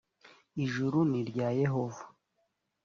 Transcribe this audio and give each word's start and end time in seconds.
ijuru 0.63 0.99
ni 1.09 1.17
irya 1.21 1.47
yehova. 1.61 2.03